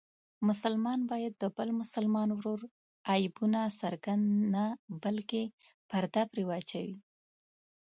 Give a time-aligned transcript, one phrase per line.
[0.47, 2.61] مسلمان باید د بل مسلمان ورور
[3.11, 4.65] عیبونه څرګند نه
[5.03, 5.41] بلکې
[5.89, 6.97] پرده پرې واچوي.